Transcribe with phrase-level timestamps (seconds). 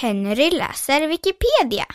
[0.00, 1.86] Henry läser Wikipedia.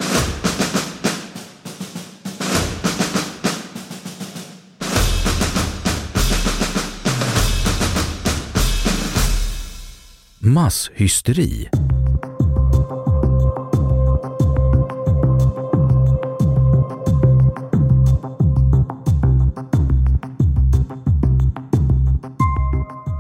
[10.40, 11.70] Masshysteri.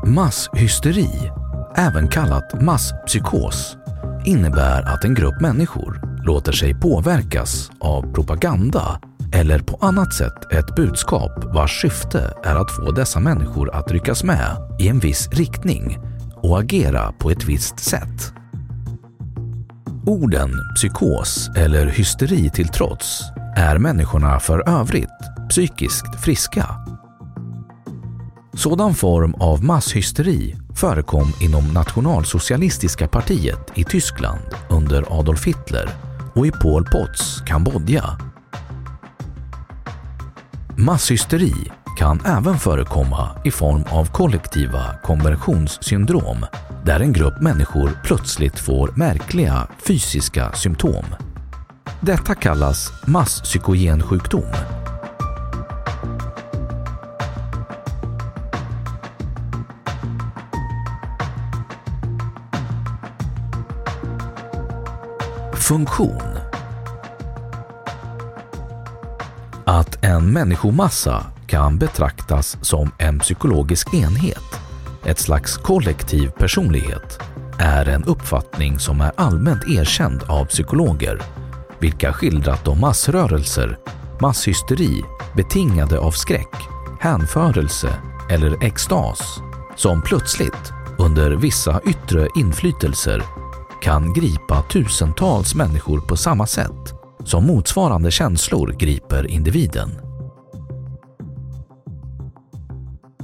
[0.05, 1.09] Masshysteri,
[1.75, 3.80] även kallat masspsykos,
[4.25, 8.99] innebär att en grupp människor låter sig påverkas av propaganda
[9.33, 14.23] eller på annat sätt ett budskap vars syfte är att få dessa människor att ryckas
[14.23, 15.97] med i en viss riktning
[16.35, 18.33] och agera på ett visst sätt.
[20.05, 23.21] Orden psykos eller hysteri till trots
[23.57, 25.09] är människorna för övrigt
[25.49, 26.65] psykiskt friska.
[28.53, 35.89] Sådan form av masshysteri förekom inom nationalsocialistiska partiet i Tyskland under Adolf Hitler
[36.33, 38.17] och i Pol Pots Kambodja.
[40.77, 41.53] Masshysteri
[41.97, 46.45] kan även förekomma i form av kollektiva konversionssyndrom
[46.85, 51.05] där en grupp människor plötsligt får märkliga fysiska symptom.
[52.01, 54.80] Detta kallas masspsykogensjukdom.
[65.61, 66.21] Funktion.
[69.65, 74.59] Att en människomassa kan betraktas som en psykologisk enhet,
[75.05, 77.19] ett slags kollektiv personlighet,
[77.59, 81.21] är en uppfattning som är allmänt erkänd av psykologer,
[81.79, 83.77] vilka skildrat de massrörelser,
[84.21, 85.01] masshysteri
[85.35, 86.55] betingade av skräck,
[86.99, 87.93] hänförelse
[88.29, 89.39] eller extas
[89.75, 93.40] som plötsligt, under vissa yttre inflytelser,
[93.81, 96.93] kan gripa tusentals människor på samma sätt
[97.23, 99.89] som motsvarande känslor griper individen.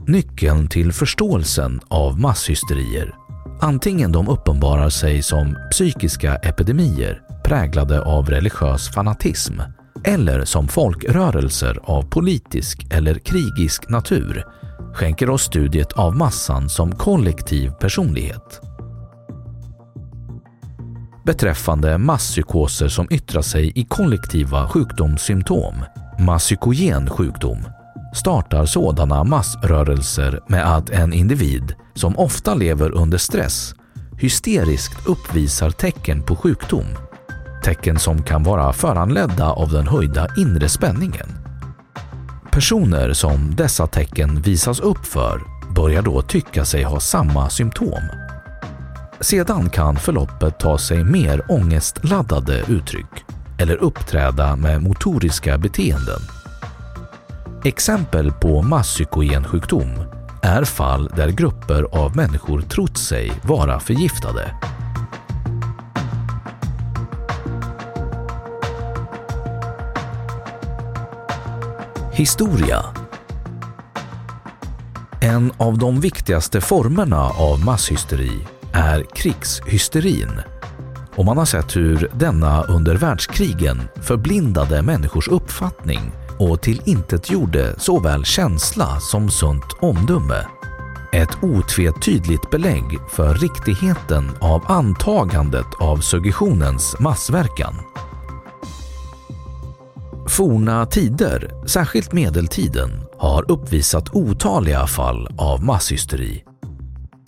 [0.08, 3.16] Nyckeln till förståelsen av masshysterier,
[3.62, 9.54] antingen de uppenbarar sig som psykiska epidemier präglade av religiös fanatism
[10.04, 14.44] eller som folkrörelser av politisk eller krigisk natur,
[14.94, 18.67] skänker oss studiet av massan som kollektiv personlighet
[21.28, 25.74] beträffande masspsykoser som yttrar sig i kollektiva sjukdomssymptom,
[26.20, 27.58] masspsykogen sjukdom,
[28.14, 33.76] startar sådana massrörelser med att en individ som ofta lever under stress
[34.18, 36.86] hysteriskt uppvisar tecken på sjukdom.
[37.64, 41.28] Tecken som kan vara föranledda av den höjda inre spänningen.
[42.52, 45.42] Personer som dessa tecken visas upp för
[45.76, 48.27] börjar då tycka sig ha samma symptom
[49.22, 53.26] sedan kan förloppet ta sig mer ångestladdade uttryck
[53.60, 56.20] eller uppträda med motoriska beteenden.
[57.64, 59.90] Exempel på masspsykogensjukdom
[60.42, 64.54] är fall där grupper av människor trott sig vara förgiftade.
[72.12, 72.86] Historia
[75.22, 80.32] En av de viktigaste formerna av masshysteri är krigshysterin
[81.16, 89.00] och man har sett hur denna under världskrigen förblindade människors uppfattning och tillintetgjorde såväl känsla
[89.00, 90.46] som sunt omdöme.
[91.14, 97.76] Ett otvetydigt belägg för riktigheten av antagandet av suggestionens massverkan.
[100.28, 106.47] Forna tider, särskilt medeltiden, har uppvisat otaliga fall av masshysteri.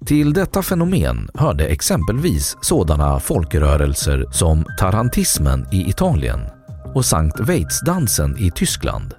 [0.06, 6.40] Till detta fenomen hörde exempelvis sådana folkrörelser som tarantismen i Italien
[6.96, 9.13] och Sankt Veitsdansen i Tyskland.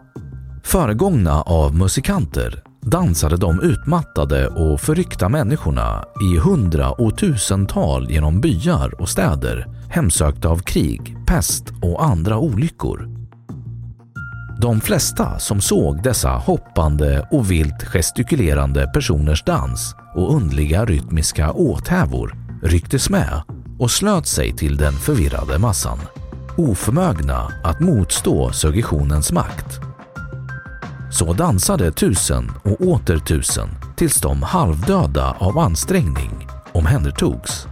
[0.65, 9.00] Föregångna av musikanter dansade de utmattade och förryckta människorna i hundra och tusental genom byar
[9.00, 13.19] och städer hemsökta av krig, pest och andra olyckor.
[14.62, 22.34] De flesta som såg dessa hoppande och vilt gestikulerande personers dans och undliga rytmiska åthävor
[22.62, 23.42] rycktes med
[23.78, 25.98] och slöt sig till den förvirrade massan,
[26.56, 29.80] oförmögna att motstå suggestionens makt.
[31.10, 37.66] Så dansade tusen och åter tusen tills de halvdöda av ansträngning omhändertogs.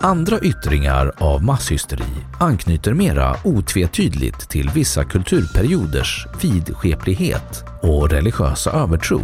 [0.00, 9.20] Andra yttringar av masshysteri anknyter mera otvetydigt till vissa kulturperioders vidskeplighet och religiösa övertro.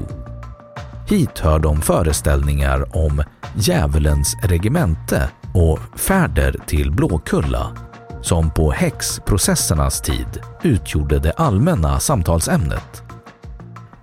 [1.08, 3.22] Hit hör de föreställningar om
[3.56, 7.76] djävulens regemente och färder till Blåkulla
[8.22, 13.03] som på häxprocessernas tid utgjorde det allmänna samtalsämnet.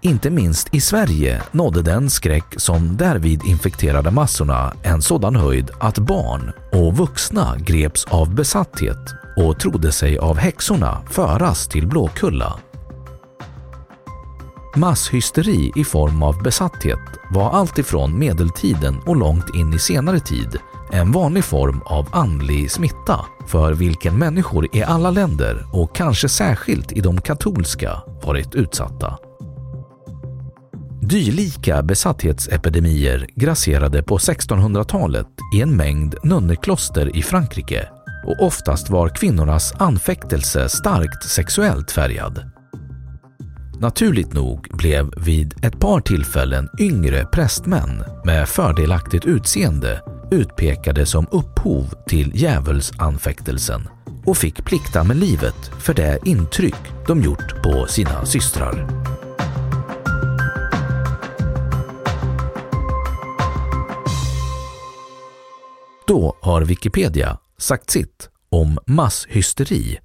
[0.04, 5.98] Inte minst i Sverige nådde den skräck som därvid infekterade massorna en sådan höjd att
[6.00, 8.98] barn och vuxna greps av besatthet
[9.38, 12.60] och trodde sig av häxorna föras till Blåkulla.
[14.76, 17.00] Masshysteri i form av besatthet
[17.32, 20.58] var alltifrån medeltiden och långt in i senare tid
[20.92, 26.92] en vanlig form av andlig smitta för vilken människor i alla länder och kanske särskilt
[26.92, 29.31] i de katolska varit utsatta.
[31.12, 37.88] Dylika besatthetsepidemier grasserade på 1600-talet i en mängd nunnekloster i Frankrike
[38.28, 42.52] och oftast var kvinnornas anfäktelse starkt sexuellt färgad.
[43.80, 51.94] Naturligt nog blev vid ett par tillfällen yngre prästmän med fördelaktigt utseende utpekade som upphov
[52.08, 53.88] till djävulsanfäktelsen
[54.26, 59.01] och fick plikta med livet för det intryck de gjort på sina systrar.
[66.12, 70.00] Då har Wikipedia sagt sitt om masshysteri.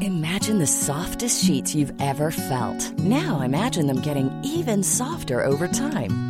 [0.00, 2.98] Imagine the softest sheets you've ever felt.
[2.98, 6.27] Now imagine them getting even softer over time.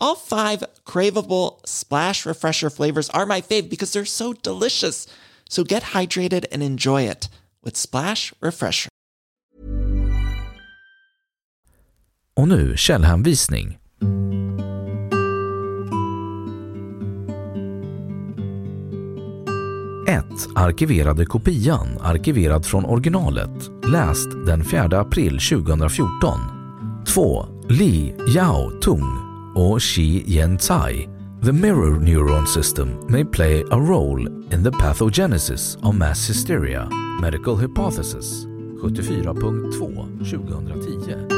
[0.00, 5.06] All five craveable splash refresher flavors are my fave because they're so delicious.
[5.48, 7.28] So get hydrated and enjoy it
[7.64, 8.88] with Splash Refresher.
[12.36, 13.78] Och nu källhänvisning.
[20.08, 26.40] Ett Arkiverade kopian, arkiverad från originalet, läst den 4 april 2014.
[27.06, 27.46] 2.
[27.68, 29.28] Li Yao Tung
[29.58, 31.08] och Shi Yen Tai,
[31.42, 36.88] The mirror neuron system may play a role in the pathogenesis of mass hysteria.
[37.20, 38.44] Medical hypothesis
[38.82, 41.37] 74.2 2010.